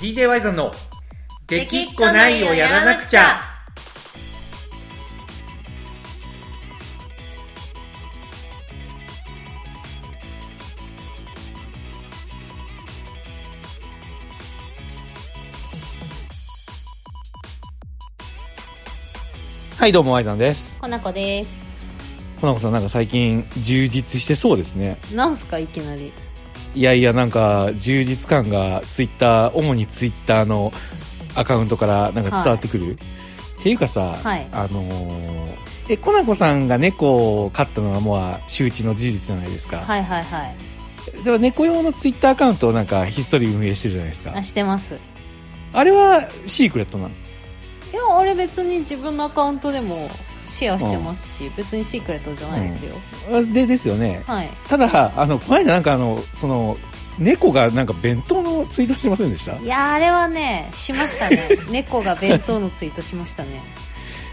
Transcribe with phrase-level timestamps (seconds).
[0.00, 0.72] DJ ワイゾンの
[1.46, 3.44] 「できっこないをやらなくちゃ」
[19.76, 21.50] はいどうもワイゾンですコナコです。
[22.40, 26.10] コナコさんなんか最近充実してそうですねなんすかいきなり。
[26.74, 30.72] いやいやなんか充実感がツイッター主にツイッターの
[31.34, 34.48] アカウントからなんか伝わってくる、っていうかさ、はい。
[34.52, 35.50] あのー
[35.88, 40.56] えコナコさんが猫を飼ったのはもう周知の事実じゃないですか、はいはいはい。
[41.24, 44.32] でも猫用のツイッターアカウントをなんかひっそり運営してるじゃないですか。
[44.36, 44.94] あ、してます。
[44.94, 44.98] い
[45.72, 47.10] あれはシークレットなの？
[47.92, 50.08] や、あれ別に自分のアカウントでも
[50.60, 52.94] シェアしてますし、別にシークレットじゃないですよ。
[53.32, 54.50] あでですよねはい。
[54.68, 56.76] ただあのこの間なんかあのその
[57.18, 59.56] 猫がなんか弁当のツイートしてませんでした？
[59.56, 61.48] いや、あれはね、しましたね。
[61.70, 63.62] 猫が弁当のツイートしましたね。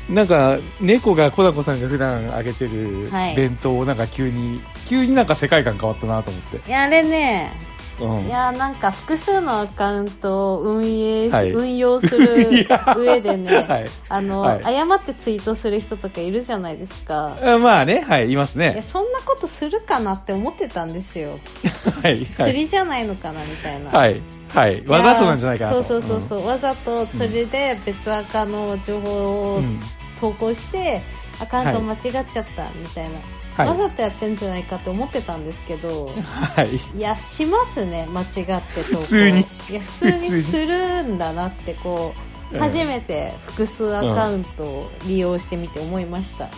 [0.09, 7.51] なんか猫がコナコさんが普段あげてるはい弁当をなんか急に、急になんか世界観変わったなと思って、いや、あれね、
[7.99, 11.51] うん、いや、なんか複数のアカウントを運営、はい。
[11.51, 13.85] 運用す いるや上でね、 はい。
[14.09, 14.63] あの、はい。
[14.65, 17.37] 誤ってツイートする人とかいるじゃないですか。
[17.41, 18.83] あまあねはいいますね。
[18.87, 21.39] そんなことするかなって思ってたんですよ。
[22.03, 22.25] はいはい。
[22.25, 23.97] 釣りじゃないのかなみたいな。
[23.97, 24.21] はい
[24.53, 24.83] はい。
[24.87, 29.63] わざとなんじゃないかなとそうそうそうそう、わざと釣りで別アカの情報をうん。
[29.63, 29.79] うん。
[30.19, 31.01] 投稿して、
[31.39, 33.19] アカウント間違っちゃったみたいな、
[33.57, 33.67] はい。
[33.69, 36.11] わざとやってんじゃないかって思ってたんですけど
[36.55, 36.75] はい。
[36.97, 39.39] いやしますね間違って普通に。
[39.69, 42.13] いや普通ににするんだなってこ
[42.51, 42.59] う、うん。
[42.59, 46.49] 初めて複数アカウントを利用してみて思いました、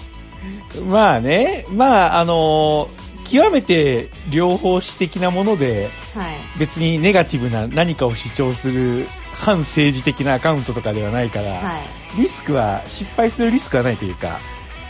[0.87, 6.35] まあねまああのー極めて両方視的なものではい。
[6.57, 11.81] 別にネガティブな何かを主張する反政治的なアカウントとかではないから、はい。
[12.17, 14.39] リスクは失敗するリスクはないというか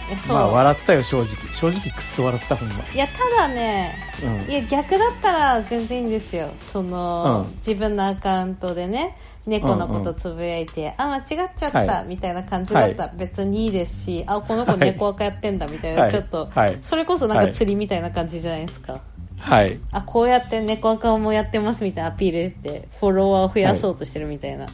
[0.10, 1.54] いやそう、まあ笑ったよ正直。
[1.54, 2.76] 正直くっそ笑ったほんま。
[2.94, 4.52] いやただねうん。
[4.52, 6.50] いや逆だったら全然いいんですよ。
[6.72, 7.56] その、うん。
[7.58, 9.16] 自分のアカウントでね
[9.46, 11.26] 猫のことつぶやいて、あ間違っ
[11.56, 12.06] ちゃった、はい。
[12.08, 14.80] みたいな感じだったら別にいいですし、あこの子はい。
[14.82, 16.12] 猫アカやってんだみたいな、はい。
[16.12, 16.78] ちょっと、はい。
[16.84, 17.48] それこそなんはい。
[17.48, 19.00] か釣りみたいな感じじゃないですか、
[19.40, 19.80] はい。
[19.92, 24.66] あこうやって猫アカもやってますみたいなアピールしてフォロワーを増やそうとしてるみたいな、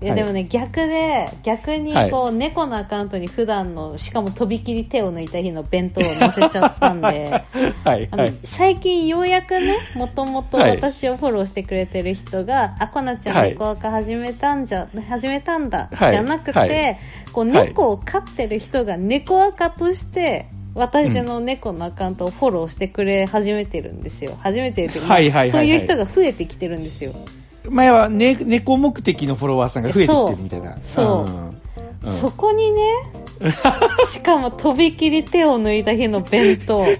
[0.00, 2.10] い、やはいでもね逆で逆にはい。
[2.10, 7.42] こう、猫のアカウントに普段のしかもとびきり手を抜いた日の弁当を載せちゃったんで
[7.84, 8.08] はい
[8.44, 10.70] 最近ようやくねもともとはい。
[10.76, 13.50] 私をフォローしてくれてる人が、あこなちゃんはい。
[13.50, 16.10] 猫アカ始めたんじゃ、始めたんだ、はい。
[16.10, 16.98] じゃなくて、はい。
[17.32, 24.38] こう猫を飼ってる人が猫アカとして私の猫のアカウントをフォローしてくれ始めてるんですよ。
[24.40, 25.50] 初めてるというかはいはいはいはい。
[25.50, 27.12] そういう人が増えてきてるんですよ、
[27.70, 30.76] 前は、ね、猫目的のフォロワーさんが増えてきてるみたいな。
[30.82, 31.30] そう。
[31.30, 31.48] うん。
[31.48, 31.58] うん
[32.06, 32.80] そこにね
[34.06, 36.84] しかもとびきり手を抜いた日の弁当。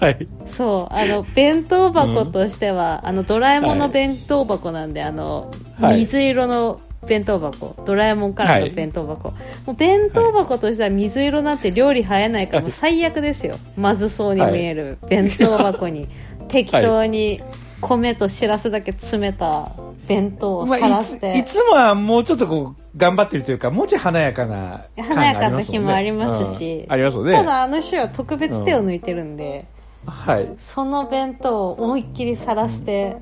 [0.00, 0.26] はい。
[0.46, 5.50] そう、あの、弁当箱としては、あの、ドラえもんの弁当箱なんで、あの、
[5.80, 6.00] はい。
[6.00, 9.30] 水色の弁当箱、ドラえもんからの弁当箱。
[9.66, 13.56] もう弁当箱としては水色なんて料理映えないから、もう最悪ですよ。
[13.76, 16.08] まずそうに見える弁当箱に、
[16.48, 17.42] 適当に
[17.88, 19.70] 米としらすだけ詰めた
[20.06, 26.92] 弁当をまあ、さらして、いついつもはもうちょっとこう頑張ってるというかもうちょい華やかな感が華やかな日もありますし、うん。
[26.92, 27.32] ありますよね。
[27.32, 29.66] ただあの週は特別手を抜いてるんで、
[30.06, 30.48] はい。
[30.58, 33.16] その弁当を思いっきり晒して、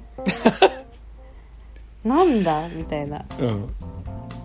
[2.05, 3.25] なんだみたいな。
[3.39, 3.75] うん。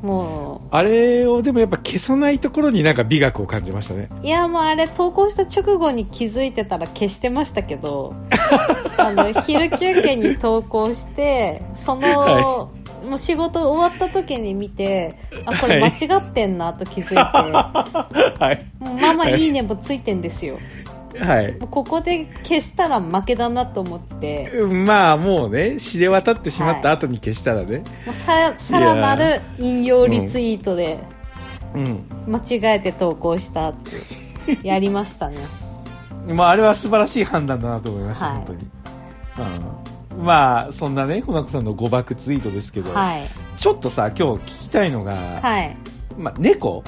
[0.02, 4.10] もあれをでもやっぱ消さないところになんか美学を感じましたね。
[4.24, 8.14] う、いやもうあれ投稿した直後に気づいてたら消してましたけど、
[8.98, 12.68] あの、昼休憩に投稿して、その、は
[13.08, 15.16] もう仕事終わった時に見て、
[15.46, 17.16] あ、これ間違ってんなと気づいて、
[18.44, 18.66] はい。
[18.80, 20.58] もうまあまあいいねもついてんですよ。
[21.20, 21.56] はい。
[21.72, 30.98] ここで消したら負けだなと思って、うんまあもうね知れ渡ってしまった後に消したらね、もうささらなる引用リツイートで
[31.74, 32.04] うん。
[32.28, 35.38] 間違えて投稿したってやりましたね
[36.34, 38.36] まああれは素晴らしい判断だなと思いました、はい。
[38.38, 38.68] 本当に、
[40.18, 43.28] うん、まあそんなねほなこさんの誤爆ツイートですけど、はい。
[43.58, 45.76] ちょっとさ今日聞きたいのが、はい。
[46.18, 46.84] まあ、猫。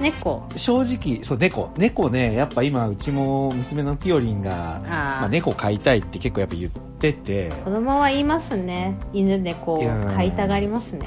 [0.00, 0.48] 猫。
[0.56, 1.70] 正直そう猫。
[1.76, 7.50] 猫ねやっぱ今うちも娘のピオリンがまあ、猫飼いたいって結構やっぱ言ってて。
[7.64, 8.96] 子供は言いますね。
[9.12, 9.78] 犬猫
[10.14, 11.06] 飼いたがりますね。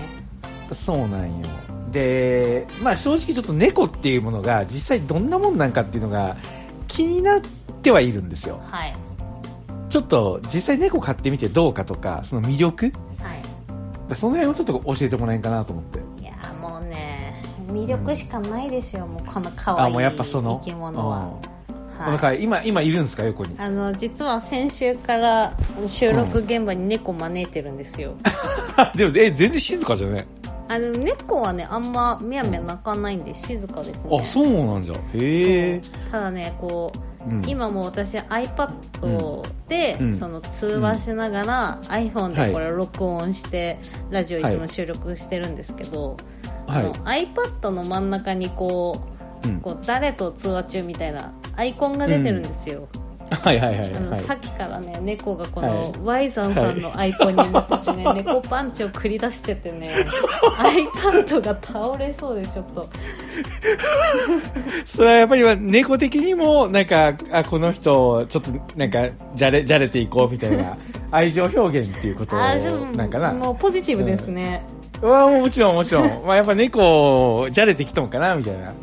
[0.72, 1.46] そうなんよ。
[1.92, 6.36] でまあ正直ちょっと猫っていうものが実際どんなもんなんかっていうのが
[6.88, 7.48] 気になって
[7.92, 8.60] はいるんですよ。
[8.66, 8.96] はい。
[9.90, 12.92] ちょっと実際猫飼ってみてどうかとかその魅力？
[13.20, 13.34] は
[14.12, 14.16] い。
[14.16, 16.00] その辺をちょっと教えてもらえんかなと思って。
[16.22, 17.42] いやもうね
[17.72, 20.62] 魅力しかないですよ、もうこの可愛いあもうやっぱその？
[20.64, 21.24] 生き物は、うん。
[21.24, 22.06] はい。
[22.06, 23.56] この回今今いるんですか横に？
[23.58, 25.58] あの実は先週から
[25.88, 28.16] 収録現場に猫招いてるんですよ、
[28.96, 30.28] でもえ全然静かじゃね
[30.68, 34.20] あの猫はねあんまみやみや鳴かないんで静かですね。
[34.20, 34.96] あそうなんじゃ。
[34.96, 35.82] へえ
[36.12, 37.44] ただねこう、うん。
[37.48, 40.16] 今もう私 iPad で、うん。
[40.16, 42.48] その通話しながら、iPhone はい。
[42.48, 43.80] でこれ録音して、
[44.10, 46.18] ラジオいつも収録してるんですけど、
[46.68, 46.82] は
[47.14, 47.26] い。
[47.28, 49.02] iPad の真ん中にこ
[49.44, 49.62] ううん。
[49.62, 52.88] こう誰と通話中みたいなアイコンが出てるんですよ、
[53.32, 59.92] はいはいはいあのはいさっきからね猫がこはの Y さんさんのアイコンに向っててね、猫パンチを繰り出しててね
[60.58, 62.88] iPad が倒れそうでちょっと。
[64.86, 70.78] それはやっぱり猫的にもなんかあこの人ちょっとなんかじゃれじゃれていこうみたいな
[71.12, 73.32] 愛情表現っていうことなんかな。
[73.32, 74.66] もうポジティブですね、
[75.02, 76.26] わあもちろんもちろん。
[76.26, 78.74] まあやっぱ猫をじゃれてきたのかなみたいな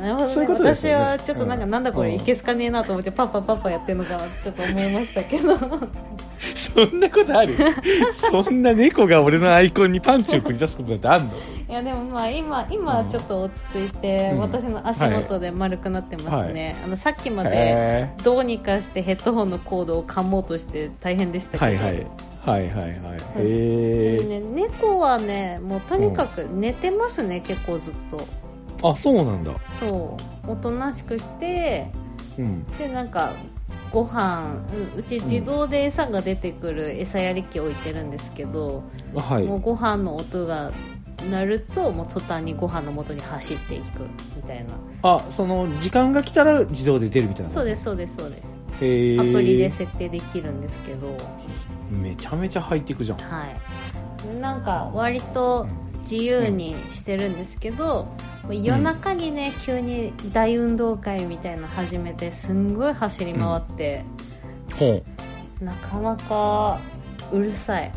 [0.00, 1.04] なるほど、ね、そういうことですよね。
[1.04, 2.14] 私はちょっとなんかなんだこれ、うん。
[2.16, 5.56] いけすかねえなと思ってパパパパやってんのかちょっと思いましたけど。
[6.40, 7.56] そんなことある？
[8.12, 11.34] そんな猫が俺のアイコンにパンチを繰り出すことなんてあんの？
[11.68, 14.38] いやでもまあ今今ちょっと落ち着いて、うん。
[14.38, 22.06] 私の足元で丸くなってますね、あのさっきまでへどうにかしてヘッドホンのコードを噛もうとして大変でしたけど、はいはい。
[22.42, 22.90] はいはいはい。
[23.36, 28.24] へえね、猫はねもうとにかく寝てますね、結構ずっと
[28.82, 29.52] あそうなんだ。
[29.78, 30.16] そ
[30.46, 30.50] う。
[30.50, 31.90] おとなしくして
[32.38, 32.66] うん。
[32.78, 33.32] でなんか
[33.92, 34.54] ご飯
[34.96, 38.82] ううち自動で餌が出てくる餌やり機置いてるんですけど、
[39.14, 39.44] はい。
[39.44, 40.70] もうご飯の音が
[41.30, 44.02] 鳴るともう途端にご飯の元に走っていく
[44.36, 44.70] みたいな。
[45.02, 48.54] あその時間が来たら自動で出るみたいなそうですすそうですそうです。
[48.80, 51.16] へえアプリで設定できるんですけど。
[51.90, 53.18] めちゃめちゃハイテクじゃん。
[53.18, 54.36] はい。
[54.40, 55.66] なんか割と
[56.00, 58.08] 自由にしてるんですけど、
[58.50, 64.04] 夜中にね急に大運動会みたいなの始めてすんごい走り回って、
[64.76, 65.02] ほ
[65.60, 66.80] なかなか
[67.32, 67.92] うるさい。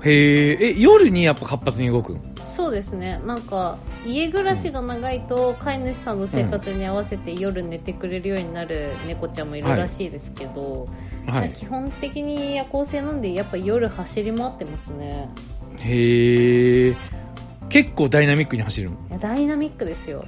[0.00, 2.20] うへええ夜にやっぱ活発に動くん？
[2.40, 3.20] そうですね。
[3.26, 10.88] なんか家暮らしが長いと飼い主さんの生活に合わせて夜寝てくれるようになる猫ちゃんもいるらしいですけど、
[11.26, 11.50] はい。
[11.50, 15.28] 基本的に夜行性なんでやっぱ夜走り回ってますね
[15.80, 16.96] へえ
[17.68, 18.96] 結構ダイナミックに走るの？
[19.10, 20.24] いやダイナミックですよ。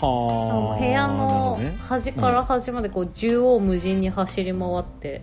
[0.00, 1.58] はあ部屋の
[1.88, 5.22] 端から端までこう縦横無尽に走り回って。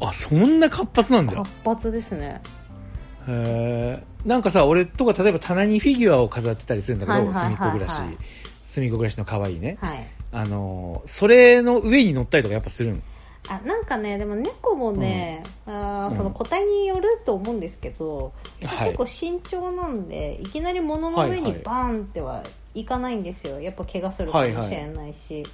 [0.00, 1.34] あそんな活発なんだ。
[1.34, 2.40] 活発ですね。
[3.28, 8.02] へえなんかさ俺とか例えば棚にフィギュアを飾ってたりするんだけど隅っこ暮らし。
[8.62, 9.78] 隅っこ暮らしの可愛いね。
[9.80, 10.04] はい。
[10.32, 13.02] あのーそれの上に乗ったりとかやっぱするん
[13.48, 16.16] あなんかねでも猫もね、うん。
[16.16, 18.32] その個体によると思うんですけど、
[18.64, 18.88] はい。
[18.88, 21.62] 結構慎重なんでいきなり物の上にはいはい。
[21.62, 22.42] バーンっては
[22.74, 23.60] いかないんですよ。
[23.60, 25.46] やっぱ怪我するかもしれないし、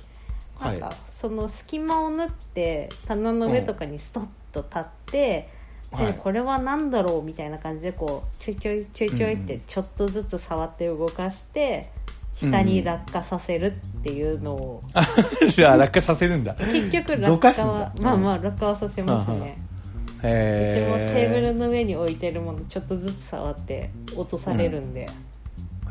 [0.59, 0.81] はい。
[0.81, 5.49] なんかその隙間を縫って棚の上とかにストッと立って、
[5.93, 6.07] はい。
[6.07, 11.91] でこれは何だろうみたいな感じでこうちょいちょいちょいちょいってちょっとずつ触って動かして、
[12.37, 16.55] 下に落下させるっていうのを、 あ落下させるんだ。
[16.55, 19.59] 結局ど落下はまあまあ落下はさせますね、
[20.19, 25.07] うちもへテーブルの上に置いてるものちょっとずつ触って落とされるんで、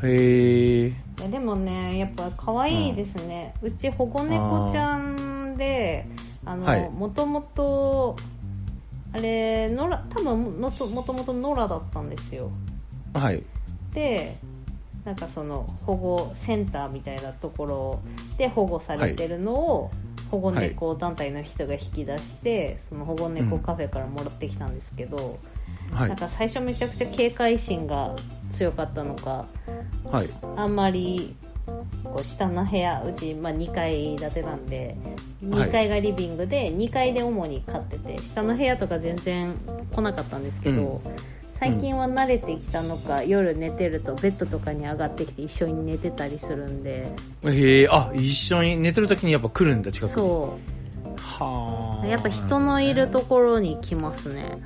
[0.02, 0.86] えへ
[1.24, 6.06] えでもねやっぱ可愛いですね、うち保護猫ちゃんで
[6.44, 6.82] あはい。
[6.84, 8.16] のもともと
[9.12, 12.50] あれ野良多分のともともと野良だったんですよ。
[13.14, 13.42] はい。
[13.92, 14.36] で
[15.04, 18.02] なんかその保護センターみたいなところ
[18.38, 19.90] で保護されてるのを、
[20.30, 25.38] 保護猫団体の人が引き出して、その保護猫カフェからもらってきたんですけど、
[25.92, 26.08] はい。
[26.08, 28.16] なんか最初めちゃくちゃ警戒心が
[28.50, 29.46] 強かったのか
[30.04, 30.28] はい。
[30.56, 31.34] あんまり
[32.04, 34.96] こう下の部屋うち、まあ、2階建てなんで
[35.50, 35.68] はい。
[35.68, 39.54] 2階がリビングで2階で主に飼ってて下の部屋とか全然
[39.94, 41.02] 来なかったんですけど、
[41.62, 47.12] 最近は慣れてきたのか、夜寝てるとベッドとかに上がってきて一緒に寝てたりするんで。
[47.44, 50.12] へえあ一緒に寝てる時にやっぱ来るんだ近くに。
[50.12, 50.58] そ
[51.16, 52.04] はあ。
[52.04, 54.58] うやっぱ人のいるところに来ますね。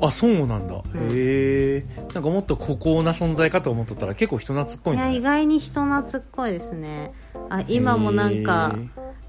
[0.00, 0.78] あそうなんだ、ん。
[0.78, 1.84] へえ。
[2.14, 7.14] なんかもっと孤高な存在かと思っとったら結構人懐っこいね、いや意外に人懐っこいですね。
[7.50, 8.76] あ今もなんか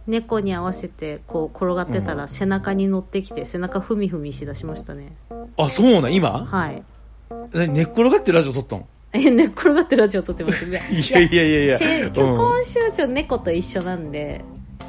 [0.05, 5.13] 猫に合わせてこう転がってたら背中に乗ってきて背中ふみふみしだしましたね。
[5.57, 6.45] あそうなん今？
[6.45, 6.83] はい
[7.53, 8.87] え寝っ転がってラジオ撮ったの？
[9.13, 10.81] え寝っ転がってラジオ撮ってますね。
[10.91, 11.77] いやいやいやいや。
[11.79, 12.13] せうん。
[12.13, 14.41] 虚婚集長猫と一緒なんで、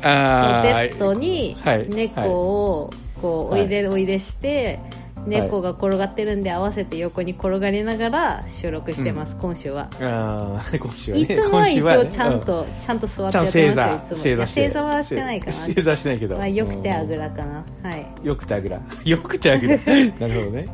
[0.02, 1.86] ベッドにはい。
[1.88, 2.90] 猫を
[3.22, 4.78] こうおいでおいでして、
[5.26, 9.88] 猫が転がってるんで合わせて横に転がりながら収録してます、今週は。
[10.00, 11.24] ああ 今週はね。
[11.24, 11.98] いつもは一今週はね。
[11.98, 13.76] 応ちゃんと、ちゃんと座ってやってますよ、いつも。
[13.76, 16.34] いや正座正座はしてないか正座してないけど。
[16.34, 16.38] な。
[16.40, 17.64] まあ、よくてあぐららかな。
[17.82, 18.06] はい。
[18.22, 18.80] よくてあぐら。
[19.04, 19.74] よくてあぐら。
[19.76, 19.80] な
[20.28, 20.66] るほどね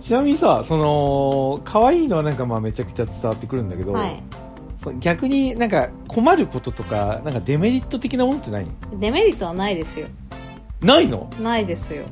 [0.00, 4.22] ちなみにさその可愛いのはなんかまあめちゃくちゃ伝わってくるんだけど、はい。
[4.78, 8.66] その逆になんか困ることとかなんかデメリット的なものってない？
[8.94, 10.08] デメリットはないですよ。
[10.82, 11.30] ないの？
[11.40, 12.04] ないですよ。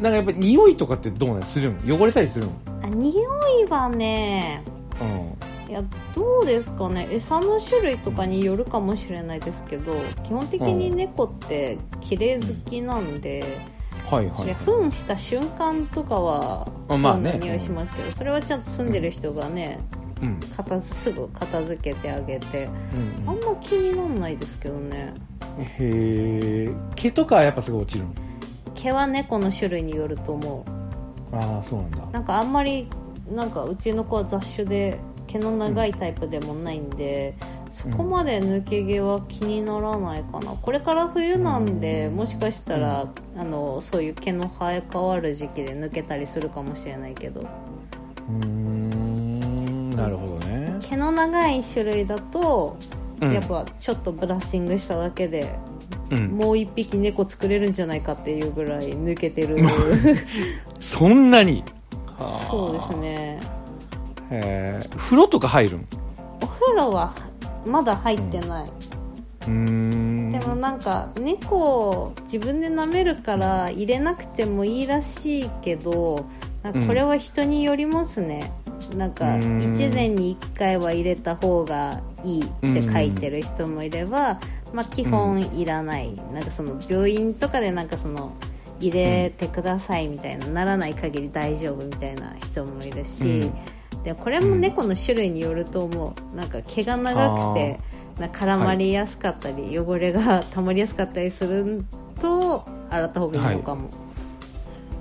[0.00, 1.42] なんかやっぱ匂いとかってどうなん？
[1.42, 1.78] するん？
[1.90, 2.50] 汚れたりするん？
[2.82, 3.22] あ匂
[3.60, 4.62] いはね、
[5.00, 5.36] うん
[5.68, 5.82] いや、
[6.14, 7.08] どうですかね。
[7.10, 13.44] 餌の種類とかによるかもしれないですけど、基本的に猫って綺麗好きなんで、
[14.04, 17.32] はいはい、それ糞した瞬間とかは、あまあね。
[17.32, 19.80] どんな匂いしますけど、それはちゃんと住んでる人がね、
[20.22, 20.40] うん。
[20.56, 22.68] 片付すぐ片付けてあげて、
[23.24, 25.12] うんあんま気にならないですけどね。
[25.58, 28.14] へえ毛とかはやっぱすごい落ちるん
[28.74, 30.64] 毛は猫の種類によると思
[31.32, 31.36] う。
[31.36, 32.06] ああそうなんだ。
[32.12, 32.88] なんかあんまり
[33.30, 37.34] なんかうちの子は雑種で毛の長いタイプでもないんで、
[37.76, 40.52] そこまで抜け毛は気にならないかな。
[40.52, 43.06] これから冬なんで、もしかしたら、
[43.36, 47.42] あのそういう毛の生え変わる時期で抜けたりするかもしれないけど。
[47.42, 52.78] うーんなるほどね、毛の長い種類だと、
[53.20, 55.58] うん、やっぱちょっとブラッシングしただけで
[56.10, 59.58] うん、もう一匹猫作れるんじゃないかっていうぐらい抜けてる。
[60.80, 61.62] そんなに？
[62.16, 63.40] はあそうですね。
[64.30, 65.86] へえ風呂とか入るん
[66.42, 67.12] お風呂は
[67.66, 70.30] まだ入ってない、うーん。
[70.30, 76.26] でもなんか猫を自分で舐めるから入れなくてもいいらしいけど
[76.64, 78.52] これは人によりますね、
[78.96, 79.40] なんかうん。
[79.58, 84.40] 1年に1回は入れた方がいいって書いてる人もいれば、
[84.72, 88.32] まあ、基本いらない、なんかその病院とかでなんかその
[88.80, 93.50] 入れてくださいみたいな、ならない限り大丈夫みたいな人もいるし、
[94.06, 97.80] でこれも猫の種類によると思うなんか毛が長くて
[98.20, 101.84] な絡まりやすかったり、汚れが溜まりやすかったりする
[102.20, 103.90] と洗った方がいいのかも、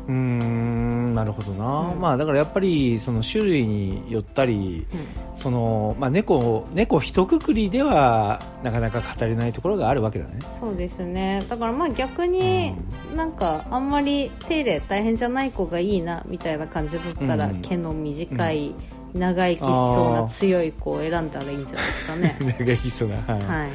[0.07, 0.95] うーん。
[1.15, 1.99] なるほどな、うん。
[1.99, 4.85] まあだからやっぱりその種類によったり
[5.33, 10.33] その、まあ、猫猫一括りではなかなか語れないところがあるわけだね。
[10.59, 11.41] そうですね。
[11.49, 12.75] だからまあ逆に
[13.15, 17.61] なんかあんまり手入れ大変じゃない子がいいなみたいな感じだったら、うん。
[17.61, 18.75] 毛の短い、
[19.13, 22.37] 長生きしそうな強い子を選んだらいいんじゃないですかね。
[22.59, 23.27] 長いそうな、はい。
[23.43, 23.71] はい。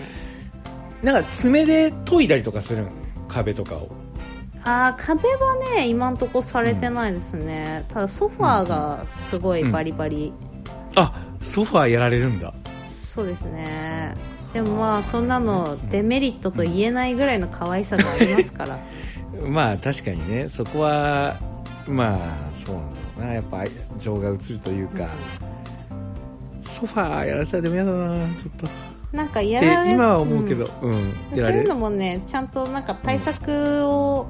[1.02, 2.88] なんか爪で研いだりとかするん
[3.28, 3.88] 壁とかを
[4.64, 10.32] あー壁はね今んとこされてないですね、ただソファーがすごいバリバリ、
[10.96, 12.52] あソファーやられるんだ。
[12.86, 14.14] そうですね。
[14.52, 18.78] でもまあそんなのデメリットと言えないぐらいの可愛さがありますから。
[19.46, 20.48] まあ確かにね。
[20.48, 21.36] そこは
[21.88, 22.18] まあ
[22.54, 23.34] そうなんだろうな。
[23.34, 23.64] やっぱ
[23.96, 25.08] 情が映るというか、
[26.62, 28.66] ソファーやられたらでも嫌だなちょっと。
[29.16, 30.68] なんかやられ今は思うけど。
[30.82, 30.92] うん。
[30.92, 34.26] うん、そういうのもねちゃんとなんか対策を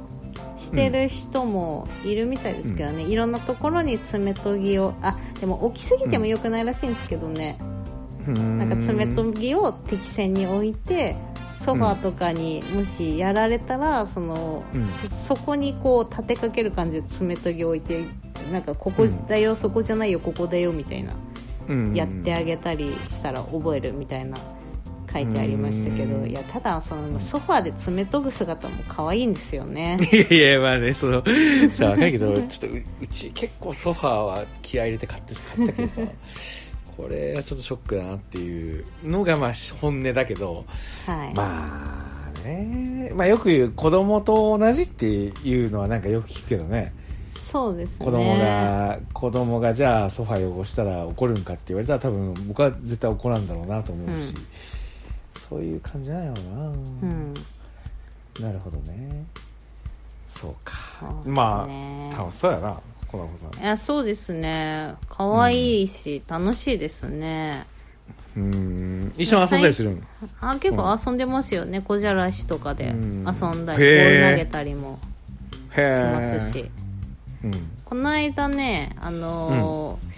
[0.56, 7.58] してる人もいるみたいですけどね、いろんなところに爪研ぎをあでも置きすぎても良くないらしいんですけどね、
[8.26, 11.16] ななんか爪研ぎを適線に置いて
[11.58, 14.87] ソファーとかにもしやられたら、そのうん。
[14.87, 18.04] そそこにこう立てかける感じで爪研ぎ置いて
[18.50, 21.12] なんかここだよ、そこじゃないよここだよみたいな。
[21.94, 24.37] やってあげたりしたら覚えるみたいな
[25.12, 26.31] 書いてありましたけど、うん。
[26.31, 29.99] いやただそのソファーで爪研ぐ姿も可愛いんですよね。
[30.12, 31.23] いやいやまあねその
[31.71, 36.00] さわかるけどちょっとううち結構ソファーは気合い入れて買って買ったけどさ
[36.97, 40.64] これはちょっとショックだなっていうのがまあ本音だけど
[41.07, 46.93] はい、まあねまあよく言う子供と同じっていうのはなんかよく聞くけどね。
[47.50, 48.07] そうですね。
[48.07, 54.79] 子供が子供がじゃあソファー汚したら怒るんかって言われたら多分僕は絶対怒らんだろうなと思うし、うん
[55.37, 57.34] そういう感じなんやろうな、うん。
[58.40, 59.25] なるほどね。
[60.28, 60.78] そうか。
[61.25, 63.62] まあ楽しそうやなコナコさん。
[63.62, 64.94] いやそうですね。
[65.08, 67.66] 可愛いし、楽しいですね。
[68.37, 69.12] うん。
[69.18, 70.06] 一緒に遊んだりするん？
[70.40, 73.22] あ結構遊んでますよね、小じゃらしとかで遊うん。
[73.25, 73.76] んだりボへー。
[73.76, 75.00] ール投げたりも
[75.72, 76.70] しますし。
[77.42, 77.70] うん。
[77.84, 80.10] この間ねあのー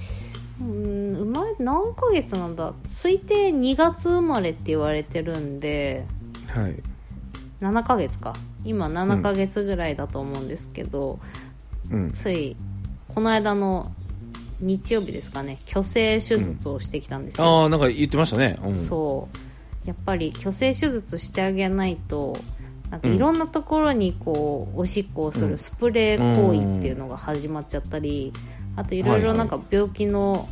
[0.60, 2.72] うん何ヶ月なんだ？
[2.88, 6.04] 推定2月生まれって言われてるんで。
[6.48, 6.76] はい。
[7.60, 8.34] 7ヶ月か。
[8.64, 11.18] 今7ヶ月ぐらいだと思うんですけど、
[11.90, 12.12] うん。
[12.12, 12.56] つい
[13.08, 13.90] この間の
[14.60, 15.58] 日曜日ですかね。
[15.66, 19.28] 虚勢手術をしてきたんですよ、ああなんか言ってましたね、うん、そ
[19.84, 19.88] う。
[19.88, 22.36] やっぱり虚勢手術してあげないと
[22.90, 28.32] なんかいろんなところにこうおしっこをするスプレー行為っていうのが始まっちゃったり、
[28.76, 30.48] あといろいろなんか病気の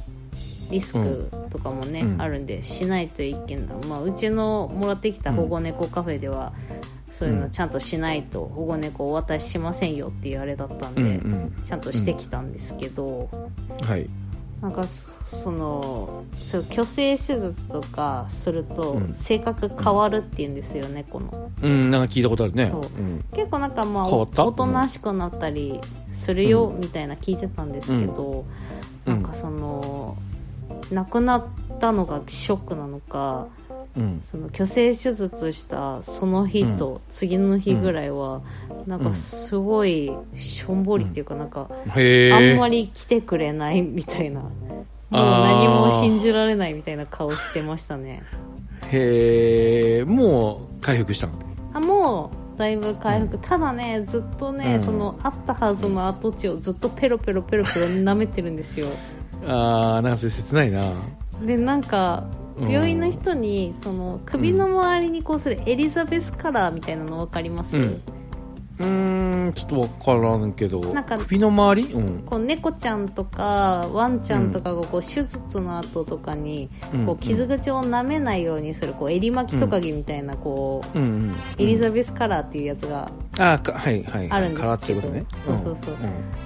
[0.71, 2.23] リスクとかもね、うん。
[2.23, 6.53] あるんでしないといけない、まあ、うちのもらってきた保護猫カフェでは、
[7.11, 11.63] そういうのちゃんとしないと保護猫お渡ししませんよっていうあれだったんで、うんうん。
[11.65, 13.29] ちゃんとしてきたんですけど、
[13.83, 14.09] はい。
[14.63, 19.15] なんかそそのそう虚勢手術とかするとうん。
[19.15, 21.51] 性格変わるっていうんですよね、この。
[21.63, 22.73] うんなんか聞いたことあるね。
[23.33, 25.81] 結構なんかまあおとなしくなったり
[26.15, 28.45] するよみたいな聞いてたんですけど、
[29.07, 29.13] うん。
[29.15, 30.17] なんかその
[30.91, 31.45] 亡くなっ
[31.81, 33.47] たのがショックなのか
[33.97, 34.21] うん。
[34.25, 38.41] その虚勢手術したその日と次の日ぐらいは、
[38.87, 44.41] なんかすごいしょんぼりっていうかなんか、あんまり来てくれないみたいな。
[44.41, 44.49] も
[45.11, 48.23] う何も信じられないみたいな顔してましたね。
[48.93, 51.33] へえもう回復したの？
[51.75, 54.81] あもうだいぶ回復、ただねずっとね、うん。
[54.81, 58.87] そのあったはずの跡地をずっとペロペロペロペロ舐めてるんですよ
[59.47, 60.95] あーなんかそれ切ないな。
[61.45, 62.25] でなんか
[62.57, 62.71] うん。
[62.71, 67.85] 病院の人にその首の周りにこうするエリザベスカラーみたいなの分かります、うん。
[67.85, 70.81] うーんちょっと分からんけど。
[70.93, 71.93] なんか首の周り？
[71.93, 72.23] うん。
[72.25, 77.07] こう猫ちゃんとかワンちゃんとかがこう手術の後とかにうん。
[77.07, 81.05] こう傷口を舐めないようにするこう襟巻きトカゲみたいなこううん。
[81.05, 81.37] うん。
[81.59, 85.09] エリザベスカラーっていうやつがあーかはいはいあるんですけど。
[85.09, 85.25] ね。
[85.45, 85.95] そうそうそう。
[85.95, 85.99] ん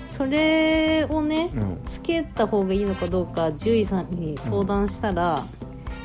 [0.07, 5.45] それをねうんうんつけた方がいいのかどうか獣医さんに相談したら、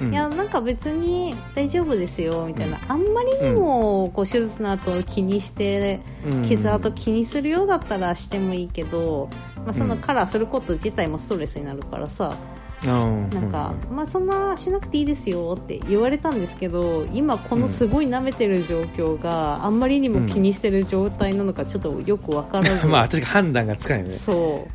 [0.02, 0.12] うん。
[0.12, 6.46] いやなんか別に大丈夫ですよみたいな、あんまりにもこう手術の後気にしてうん。
[6.48, 10.02] 傷跡気にするようだったらしてもいいけど、まあ、そのうん。
[10.02, 24.14] カラーすること自体もストレスになるからさ、うんなんか、まあ、そんなしなくていいですよって言われたんですけど今このすごい舐めてる状況があんまりにも気にしてる状態なのかちょっとよくわからず、 まあ確か判断がつかないよね。
[24.14, 24.68] そ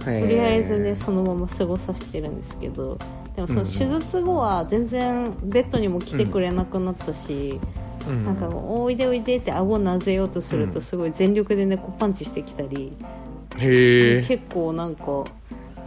[0.00, 0.04] う。
[0.04, 2.98] ととりあえずねそのまま過ごさせてるんですけど。
[3.34, 7.60] でもそのうん手術後は全然ベッドにも来てくれなくなったし、
[8.06, 10.70] うんなんかおいでおいでって顎なぜようとするうん。
[10.72, 12.92] とすごい全力で猫パンチしてきたり、
[13.56, 15.24] 結構なんか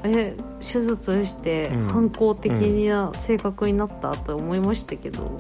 [0.04, 1.88] え手術してうん。
[1.88, 5.32] 反抗的な性格になったと思いましたけど、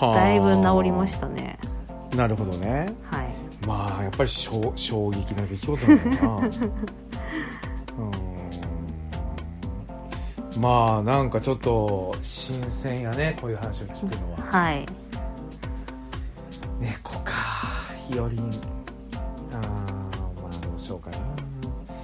[0.00, 0.14] はあ。
[0.14, 1.58] だいぶ治りましたね。
[2.16, 2.86] なるほどね。
[3.10, 3.34] はい。
[3.66, 6.36] まあやっぱり衝衝撃な出来事なんだな。
[10.56, 10.62] うん。
[10.62, 14.38] まあなんかちょっと新鮮やねこういう話を聞くのは。
[14.50, 14.86] はい。
[16.80, 17.32] 猫か
[18.08, 18.50] ひよりん。
[19.52, 21.29] あーまあどうしようかな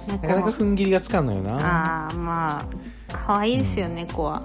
[0.07, 0.49] なかなか。
[0.49, 1.55] 踏ん切りがつかんのよな。
[1.57, 2.65] ああまあ
[3.07, 4.41] 可愛いですよ、猫は。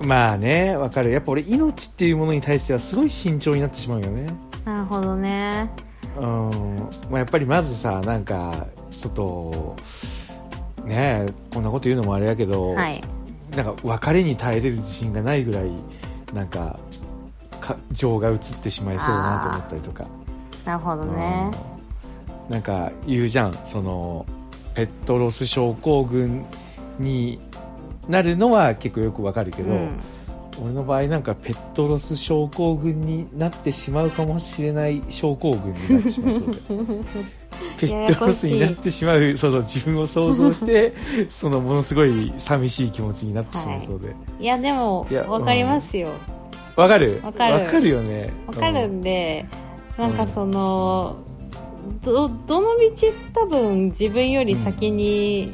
[0.00, 1.10] まあねわかる。
[1.10, 4.26] やっぱ俺命っていうものに対してはすごい慎重になってしまうよね。
[4.64, 5.70] なるほどね。
[6.18, 6.76] うん。
[7.10, 9.76] まあ、やっぱりまずさなんかちょっと
[10.84, 13.00] ねえこんなこと言うのもあれやけど、はい。
[13.56, 15.70] なんか別れに耐えれる自信がないぐらい
[16.32, 16.78] なんか
[17.60, 20.06] か情が移ってしまいそうだなと思ったりとか、
[20.64, 21.50] なるほどね。
[22.48, 22.54] うん。
[22.54, 24.24] なんか言うじゃんその
[24.74, 26.44] ペットロス症候群
[26.98, 27.40] に
[28.08, 30.00] なるのは結構よくわかるけど、うん。
[30.62, 36.54] 俺の場合なんかペットロス症候群になってしまうかもしれない症候群になってしまいそうで。
[37.78, 40.94] ペットロスになってしまうそうそう自分を想像して
[41.28, 44.14] そのものすごい寂しい気持ちになってしまいそうで。
[44.38, 46.08] いやでもわかりますよ。
[46.76, 47.20] わ、かる。
[47.22, 47.88] わかる。
[47.88, 48.30] よね。
[48.46, 49.44] わかるんで、
[49.98, 51.16] なんかその
[52.02, 55.50] どどの道多分自分より先に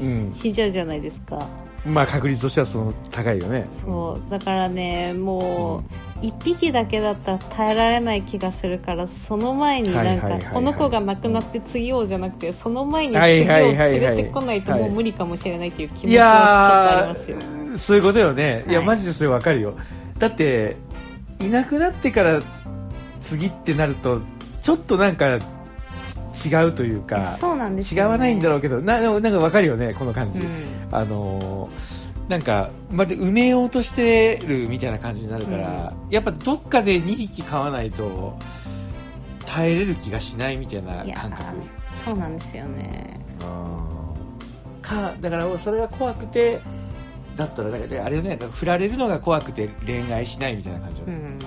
[0.00, 0.32] うん。
[0.32, 1.48] 死んじゃうじゃないですか、
[1.84, 3.68] まあ確率としてはその高いよね。
[3.72, 4.30] そう。
[4.30, 5.82] だからねも
[6.22, 10.54] う一匹だけだったら耐えられない気がするからその前になんかはいはいはいはい。
[10.54, 17.72] この子が亡くなって次をじゃなくてその前にはい次をはいはいはい連れてこないともう無理かもしれないっていう気持いちはやちょっとありますよ。
[17.74, 18.86] ーそういうことよね、い、やはい。
[18.86, 19.74] マジでそれわかるよ。
[20.18, 20.76] だって
[21.40, 22.40] いなくなってから
[23.20, 24.20] 次ってなると
[24.62, 25.42] ちょっとなんかち
[26.34, 30.48] 違うというかそうなんですね、わないんだろうけどななんかわかるよねこの感じ、うん。
[30.92, 38.36] あのーなんかまるで埋めようとしてるみたいな感じになるから、やっぱどっかで2匹飼わないと
[39.46, 41.44] 耐えれる気がしないみたいな感覚。
[42.04, 43.18] そうなんですよね。
[43.40, 43.78] うん
[44.88, 46.60] かだからそれが怖くて
[47.36, 51.38] だったらだからあれよね振られるのが怖くて恋愛しないみたいな感じよね、うん、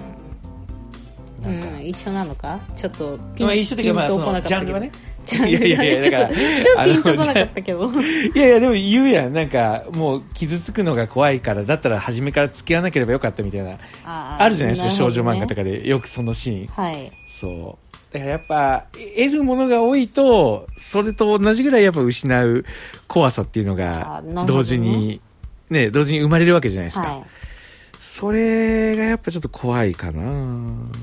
[1.43, 2.59] うん、一緒なのか？
[2.75, 4.91] ちょっとピン,、まあ、一緒っていうかまあジャンルはね
[5.47, 9.33] いやいやいやちょっとだからちょっとピンとこなかったけどいやいや、でも言うやん。
[9.33, 15.87] なんか、もう傷つくのが怖いから、だったら初めから付き合わなければよかったみたいな、ああるじゃないですか、少女漫画とかかで。
[15.87, 16.67] よくそのシーン。
[16.67, 18.13] はいそう。
[18.13, 22.65] だからやっぱ、得るものが多いと、それと同じぐらいやっぱ失う
[23.07, 25.21] 怖さっていうのが同時に、
[25.69, 27.03] ね、同時に生まれるわけじゃないですか。
[27.03, 27.23] はい
[28.01, 30.23] それがやっぱちょっと怖いかな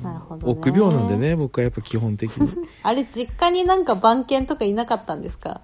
[0.02, 0.52] なるほどね。
[0.52, 2.50] 臆病なんでね、僕はやっぱ基本的に。
[2.82, 5.60] あれ実家になんか番犬とかいなかったんですか？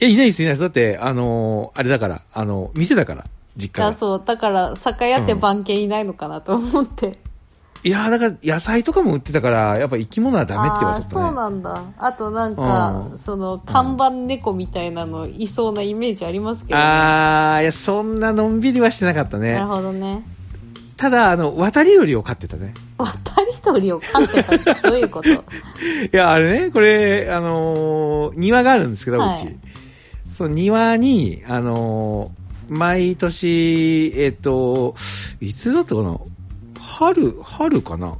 [0.00, 0.60] え、いないです、いないです。
[0.60, 3.24] だって、あのーあれだから、あの、店だから、
[3.56, 4.22] 実家そう。
[4.24, 7.12] だから酒屋って番犬いないのかなと思って、
[7.82, 11.24] いやーだから野菜とかも売ってたから、やっぱ生き物はダメって言わああれちゃったね。
[11.26, 11.82] そうなんだ。
[11.98, 13.18] あとなんか、うん。
[13.18, 19.54] その看板猫みたいなのいそうなイメージありますけど、ね、あー、いや、そんなのんびりはしてなかったね。
[19.54, 19.66] なる。
[19.68, 20.24] ほどね
[20.96, 22.72] ただ、あの、渡り鳥を飼ってたね。
[22.96, 25.28] 渡り鳥を飼ってたってどういうこと？
[25.30, 25.34] い
[26.12, 29.32] や、あれね、これ、あのー庭があるんですけど、はい。
[29.32, 29.48] うち。
[30.30, 34.96] その庭に、あのー毎年、えっ、と、
[35.40, 36.18] いつだったかな？
[36.80, 38.14] 春、春かな？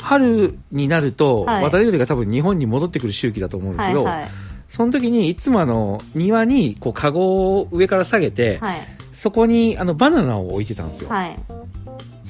[0.00, 1.64] 春になると、はい。
[1.64, 4.28] 渡り鳥が多分日本に戻ってくる周期だと思うんですけど、はいはい。
[4.68, 8.80] その時にいつもあの、庭に、こう、カゴを上から下げて、はい。
[9.12, 11.08] そこに、あの、バナナを置いてたんですよ。
[11.10, 11.38] はい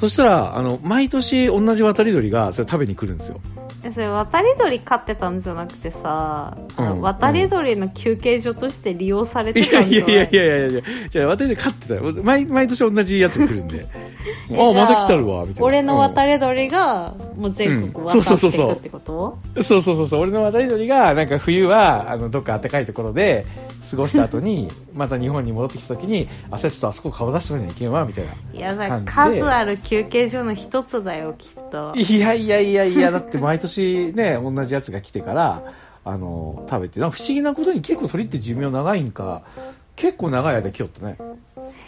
[0.00, 3.38] そしたら、あの、毎年同じ渡り鳥がそれ食べに来るんですよ。
[3.90, 10.12] えそれ渡り鳥飼ってたんじゃなくてさ、うん渡り鳥の休憩所として利用されてたんじゃない？
[10.12, 12.03] いやいやいやいやいやじゃあ渡り鳥飼ってたよ。
[12.22, 13.87] 毎、毎年同じやつが来るんで。
[14.50, 15.66] あ、また来たるわ、みたいな。
[15.66, 20.20] 俺の渡り、り鳥がもう全国うん渡そうそうそうそうっていくってこと、そうそうそうそう。
[20.22, 23.46] 俺の渡り鳥が、なんか冬は、あの、どっか暖かいところで
[23.90, 28.33] 過ごした後に、 また日本に戻ってきた時に、あ、それちょっとあそこ顔出してかなきゃいけんわ、みたいな。
[28.53, 33.80] いや数ある休憩所の一つだよきっといやいやいやいや、だって毎年
[34.14, 35.62] ね、同じやつが来てから、
[36.05, 39.43] あの、食べて、なんか不思議なことに結構鳥って寿命長いんか、
[39.97, 41.19] 結構長い間来よったね。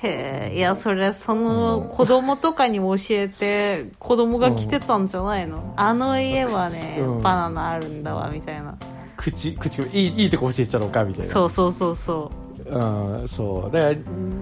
[0.03, 7.23] へえいやそれその子供とかに教えて子供が来てたんじゃないの、あの家はね、うん。
[7.23, 8.77] バナナあるんだわみたいな。
[9.17, 11.33] 口、口、いい、いいとこ教えちゃろうか、みたいな。
[11.33, 12.52] そうそうそうそう
[13.25, 13.71] ん、そう。
[13.71, 13.97] だから、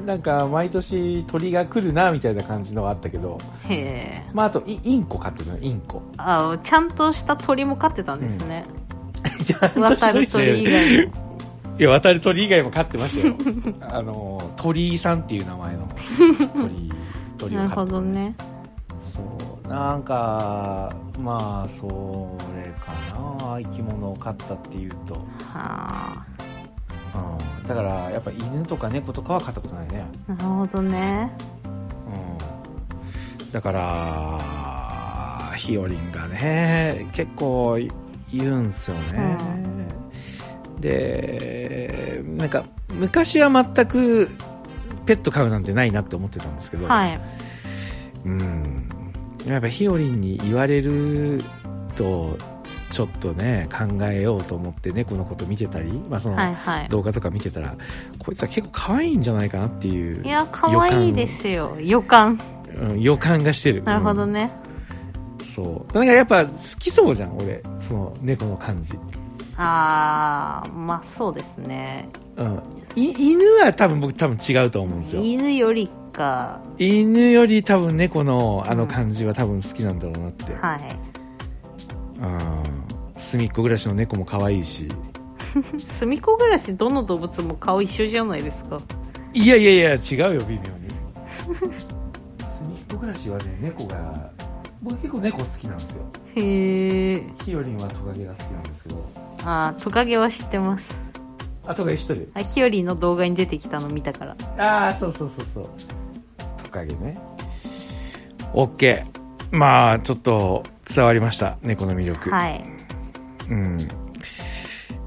[0.06, 3.38] なんか、毎年鳥が来るな、みたいな感じのがあったけど、
[3.68, 6.02] うへえまあ、あと、イインコ飼ってるの、インコ。
[6.16, 8.64] あちゃんとした鳥も飼ってたんですね、
[9.44, 11.30] ちゃんと渡る鳥以外も
[11.80, 13.34] いや、渡る鳥以外も飼ってましたよ。
[13.80, 15.88] あの、鳥居さんっていう名前の
[16.56, 16.92] 鳥、
[17.38, 18.34] 鳥をなるほどね
[19.14, 19.20] そ
[19.64, 19.68] う。
[19.68, 21.86] なんか、まあ、そ
[22.54, 25.14] れかな、生き物を飼ったっていうと。
[25.54, 26.22] は
[27.14, 27.66] うん。
[27.66, 30.04] だから、やっぱ犬とか猫とかは飼ったことないね。
[30.28, 31.30] あなるほどね
[33.40, 33.50] うん。
[33.52, 37.78] だから、ひよりんがね、結構
[38.32, 39.36] 言うんすよね。
[40.80, 44.28] で、なんか、昔は全く
[45.06, 47.20] ペット飼うなんてないなって思ってたんですけど、はい
[48.24, 48.88] うん。
[49.46, 51.42] やっぱひよりんに言われる
[51.96, 52.36] と、
[52.90, 57.76] ちょっとね、考えようと思って猫のこと見てたり、まあその、はいはい動画とか見てたら、
[58.18, 62.40] こいつは結構可愛いんじゃないかなっていういや可愛いですよ予感
[62.76, 63.82] うん予感がしてる。
[63.82, 64.70] なるほどね、うん
[65.44, 65.94] そう。
[65.94, 67.62] なんかやっぱ好きそうじゃん、俺。
[67.78, 68.98] その猫の感じ。
[69.56, 72.62] ああまあそうですねうん。
[72.96, 75.22] い犬は多分僕多分違うと思うんですよ。
[75.22, 80.54] 犬よりか犬より多分猫のあうんの感じは多分好きなんだろうなって。
[80.54, 80.80] はい
[82.20, 82.79] うん。
[83.20, 84.88] 隅っこ暮らしの猫も可愛いし。
[85.98, 88.80] 隅っこ暮らしどの動物も顔一緒じゃないですか
[89.34, 90.60] いやいやいや、違うよ、微妙に。
[92.48, 94.30] 隅っこ暮らしはね、猫が、
[94.82, 96.04] 僕結構猫好きなんですよ。
[96.36, 99.04] へえひよりんはトカゲが好きなんですけど。
[99.44, 100.94] あートカゲは知ってます
[101.66, 102.32] あ、トカゲ知ってる？
[102.34, 105.64] あヒヨリの動画に出てきたの見たからああ、そうそうそうそう。
[106.64, 107.18] トカゲね。
[108.54, 109.56] オッケー。
[109.56, 111.58] まあ、ちょっと伝わりました。
[111.62, 112.30] 猫の魅力。
[112.30, 112.64] はい
[113.50, 113.88] うん。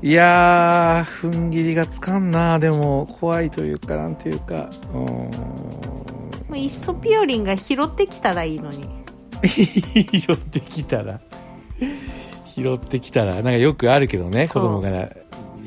[0.02, 4.70] いやー、踏ん切りがつかんなでも、怖いというか、なんていうか。
[4.94, 5.04] うーん。
[5.04, 8.84] もういっそピオリンが拾ってきたらいいのに
[9.48, 11.20] 拾ってきたら。
[12.56, 13.36] 拾ってきたら。
[13.36, 15.10] なんかよくあるけどね、子供が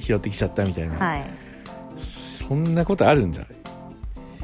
[0.00, 0.96] 拾ってきちゃったみたいな。
[0.96, 1.46] はい
[1.98, 3.46] そんなことあるんじゃ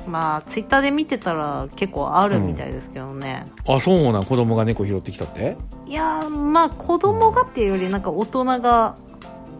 [0.07, 5.57] まあツイッターで見てたら結構あるみたいですけどね、あ、そうなん、子供が猫拾ってきたって？
[5.87, 8.97] いやーまあ子供がっていうよりなんか大人が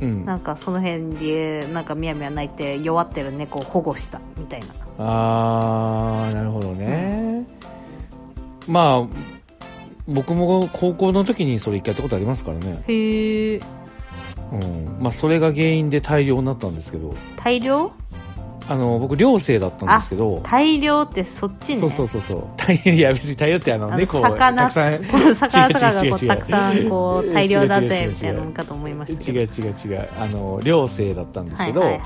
[0.01, 0.25] うん。
[0.25, 4.67] なんかその辺でなんかみやみや泣いて弱ってる猫を保護したみたいな。
[4.99, 7.47] あー、なるほどね。
[8.67, 9.09] まあ、
[10.09, 12.83] 僕も高校の時にそれ一回やったことありますからね。
[12.89, 13.61] へえ
[14.53, 14.99] うん。
[15.01, 17.15] まあ、それが原因で大量になったんですけど。
[17.37, 17.93] 大量？
[18.69, 20.41] あの僕寮生だったんですけど。
[20.45, 21.81] 大量ってそっちね。
[21.81, 22.45] そうそうそうそう。
[22.57, 25.03] 大 いや別に大量ってあのあのねこたくさん。
[25.35, 26.15] 魚とかがこ違う違う違う違う。
[26.15, 32.01] うたくさんこう大量だぜ違う違う違う違うみたいなのかと思いましたけ違う違う違うあの寮生だったんですけど、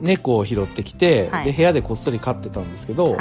[0.00, 1.44] 猫を拾ってきて、はい。
[1.46, 3.16] で部屋でこっそり飼ってたんですけど、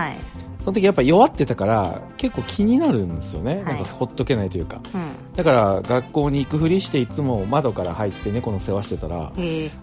[0.59, 3.75] その時やっぱ弱ってたから結構気になるんですよね、はい。
[3.75, 4.79] なんかほっとけないというか。
[4.93, 5.01] うん
[5.35, 9.31] だから学校に行くふりしていつも窓から入って猫の世話してたら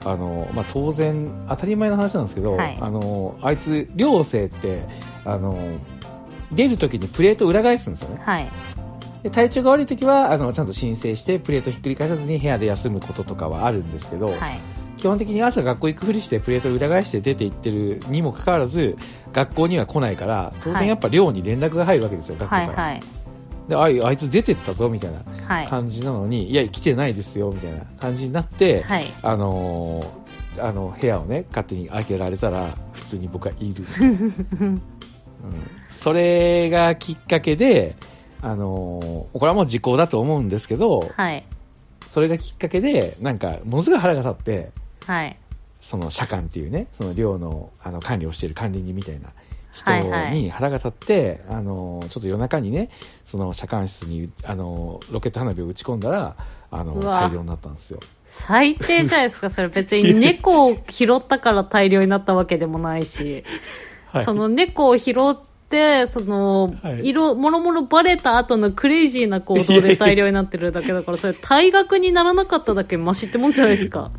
[0.04, 2.78] あの、まあ、当然当たり前の話なんですけど、はい。
[2.80, 4.86] あのあいつ寮生って
[5.24, 5.58] あの
[6.52, 8.22] 出る時にプレート裏返すんですよね。
[8.24, 8.50] はい。
[9.22, 14.58] で体調が悪い時はあのちゃんと申請してプレートひっくり返さずに部屋で休むこととかはあるんですけど、はい。
[14.96, 18.96] 基本的に朝学校行くふりしてプレート裏返して出て行ってるにもかかわらず
[19.32, 23.21] 学校には来ないから当然やっぱ寮に連絡が入るわけですよ、学校から、はいはい
[23.68, 25.66] であいあいつ出てったぞみたいなはい。
[25.68, 29.07] 感じなのに、い、や来てないですよみたいな感じになって、はい。
[29.22, 30.22] あのー
[30.59, 33.85] あの部屋をね勝手に開けられたら普通に僕はいる、
[34.61, 34.83] うん、
[35.88, 37.96] それがきっかけで
[38.42, 41.44] あのーこれはもう時効だと思うんですけどはい。
[42.07, 44.70] それがきっかけでなんかものすごい腹が立って
[45.07, 45.37] はい。
[45.81, 49.31] その社官っていうねその寮のあの管理をしている管理人みたいな
[49.72, 50.35] 人はいはい。
[50.35, 52.90] に腹が立って、あのちょっと夜中にね
[53.24, 56.37] その社官室にあのロケット花火を打ち込んだら
[56.70, 58.00] あの大量になったんですよ。
[58.26, 59.68] 最低じゃないですかそれ。
[59.68, 63.44] 別に猫を拾ったから大量になったわけでもないし、
[64.12, 64.24] はい。
[64.24, 65.37] その猫を拾っ
[65.70, 67.08] てその、はい。
[67.08, 74.11] 色もろもろバレた後のクレイジーな行動で大量になってるだけだからそれ退学にならなかっただけマシってもんじゃないですか。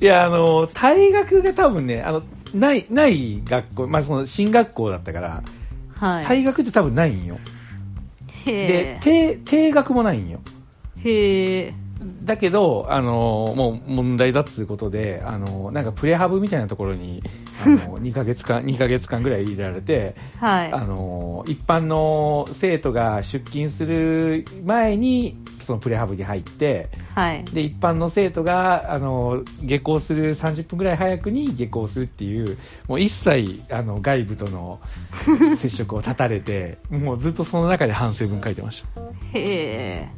[0.00, 2.22] いやあの退学が多分ねあの
[2.54, 5.42] ないない学校まあその進学校だったから
[5.96, 6.24] はい。
[6.24, 7.38] 退学って多分ないんよ、
[8.46, 10.40] へでえ定定額もないんよ。
[11.04, 11.74] へえ
[12.24, 17.22] だけど、あのもう問題だっつうことで、あのなんかプレハブみたいなところに、
[17.64, 20.72] あの 2ヶ月間、2ヶ月間ぐらい入れられて、はい。
[20.72, 27.44] あの一般の生徒が出勤する前に、そのプレハブに入って、はい。
[27.44, 32.58] で、一般の生徒が、あの下校する30分ぐらい早くに下校するっていう、
[32.88, 34.80] もう一切、あの、外部との
[35.56, 39.02] 接触を断たれて、もうずっとその中で反省文書いてました。
[39.34, 40.08] へ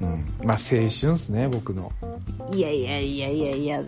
[0.00, 0.24] うん。
[0.42, 1.92] まあ、青春っすね、僕の。
[2.52, 3.82] えいやいやいやいやいや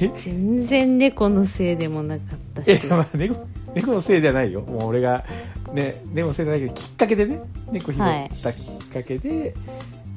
[0.00, 0.10] え？
[0.16, 2.22] 全然猫のせいでもなか
[2.60, 4.60] ったしまあ、猫、猫のせいではないよ。
[4.60, 5.24] もう俺が、
[5.72, 8.02] ね、猫のせいじゃないけど、きっかけでね、猫拾っ
[8.42, 9.54] たきっかけで、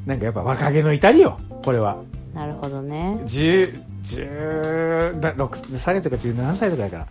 [0.06, 1.98] なんかやっぱ若気の至りよ、これは。
[2.34, 7.08] なるほどね10、10、な6歳とか17歳とかだから。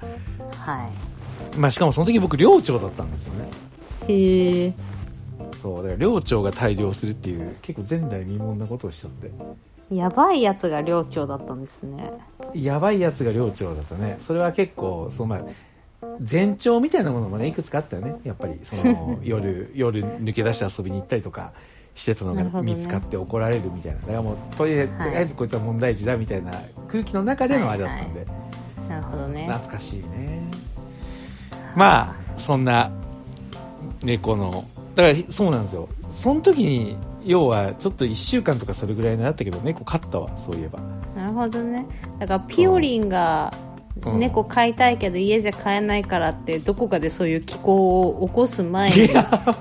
[0.57, 0.89] は
[1.57, 3.49] まあしかもその時僕寮長だったんですよね。
[4.09, 4.73] いへえ
[5.67, 9.33] そう、だから寮長が大量するっていう、結構前代未聞なことをしちゃって。
[9.93, 12.13] やばいやつが寮長だったんですね
[12.55, 14.17] やばいやつが寮長だったね。
[14.21, 18.15] それは結構、そのまあ、前兆みたいなものもね、いくつかあったよね。
[18.23, 21.53] やっぱり、その、 夜、夜抜け出して遊びに行ったりとか
[21.97, 24.01] してたのが見つかって怒られるみたいな。
[24.03, 26.53] だからもう、とりあえず、はいとりあえずこいつは問題児だみたいな
[26.87, 28.25] 空気の中でのあれだったんで、
[28.89, 30.49] なるほどね懐かしいね。
[31.75, 32.93] まあ、そんな、
[34.03, 34.65] 猫の、
[34.97, 35.89] だからそうなんですよ。
[36.11, 40.81] その時に、要は、ちょっと1週間とかそれぐらいになったけど、猫飼ったわ、そういえば。
[41.15, 41.87] なるほどね。
[42.19, 43.53] だからピオリンが
[44.05, 44.19] うん。
[44.19, 49.09] 猫飼いたいけど家じゃ飼えないからってどこかでそういう気候を起こす前に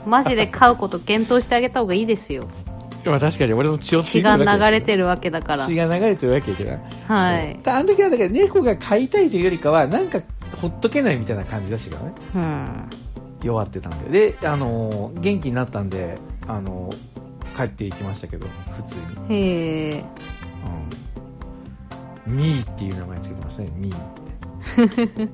[0.06, 2.46] マジで飼うこと検討してあげた方がいいですよ。
[3.06, 5.60] まあ確かに俺の血を血が流れるてるわけだから。
[5.60, 7.60] 血が流れてるわけやけどなはい。
[7.64, 7.74] そう。
[7.74, 10.20] あの時はだから猫が飼いたいというよりかはなんか
[10.60, 12.16] ほっとけないみたいな感じだしたからね。
[12.36, 13.05] うん
[13.46, 14.32] 弱ってたんで。
[14.38, 17.16] であのー元気になったんであのー
[17.56, 18.96] 帰っていきましたけど普通
[19.30, 20.04] に、へえ。
[22.28, 23.72] うん、ミーっていう名前つけてましたね。
[23.78, 25.30] ミーって。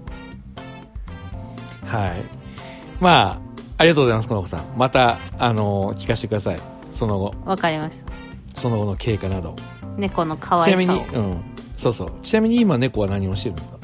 [1.87, 2.23] はい。
[2.99, 3.39] まあ
[3.79, 4.65] ありがとうございますこの子さん。
[4.77, 6.59] またあのー聞かせてください。
[6.91, 7.33] その後。
[7.45, 8.11] わかりました。
[8.53, 9.55] その後の経過など。
[9.97, 11.37] 猫の可愛さをちなみに、うん、
[11.75, 12.11] そうそう。
[12.21, 13.77] ちなみに今猫は何をしてるんですか？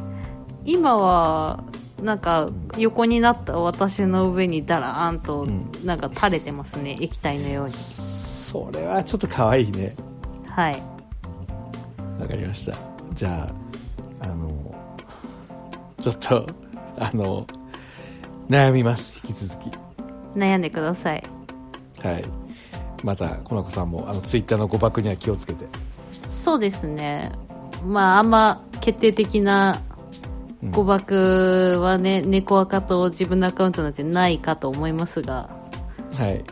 [0.64, 1.64] 今は
[2.02, 5.72] なんか横になった私の上にダラーンとうん。
[5.84, 7.72] なんか垂れてますね液体のように。
[7.74, 9.96] それはちょっと可愛いね。
[10.46, 10.82] はい。
[12.20, 12.78] わかりました。
[13.14, 13.50] じゃ
[14.22, 14.76] ああの
[16.00, 16.48] ちょっと
[16.98, 17.46] あの
[18.50, 19.72] 悩みます引き続き。
[20.36, 21.24] 悩んでください。
[22.04, 22.24] はい。
[23.04, 25.66] またこの子さんもあのツイッターの誤爆には気をつけて。
[26.22, 27.32] そうですね。
[27.86, 29.87] まああんま決定的なうん
[30.64, 35.50] 誤爆はね、猫アカと自分のアカウントなんてないかと思いますが。
[36.16, 36.44] はい。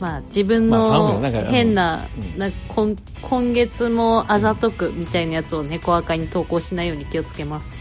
[0.00, 2.38] まあ自分の変な,、うん。
[2.38, 7.78] な今今月もあざとくみたいなやつを猫赤に投稿しないように気をつけます。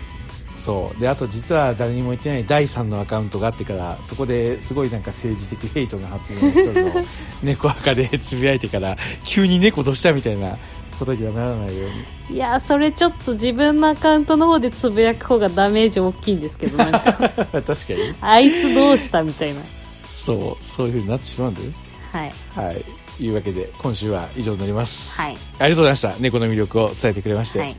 [0.57, 0.99] そう。
[0.99, 7.03] であと実は誰にも言ってない第3のアカウントがあってからそこですごいなんか政治的ヘイトな発言をしとるのを
[7.41, 10.57] 猫赤でつぶやいてから急に猫どうしたみたいな
[10.99, 11.89] ことにはならないよう
[12.29, 12.35] に。
[12.35, 16.99] いやそれちょっと自分のアカウントの方でつぶやく方がダメージ大きいんですけどなんか。
[17.51, 18.15] 確かに。
[18.21, 19.61] あいつどうしたみたいな。
[20.09, 21.71] そうそういうふうになってしまうんだよ
[22.11, 22.33] はい。
[22.55, 22.85] はい。
[23.23, 25.31] いうわけで今週は以上になります、はい。
[25.31, 26.13] ありがとうございました。
[26.19, 27.59] 猫の魅力を伝えてくれまして。
[27.59, 27.75] はい。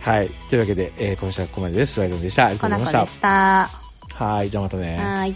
[0.00, 1.98] はい、というわけで、えー今週はここまでです。
[1.98, 2.46] ワイドンでした。
[2.46, 3.70] ありがとうございました。
[4.14, 4.50] はい。
[4.50, 4.98] じゃあまたね。
[4.98, 5.34] はい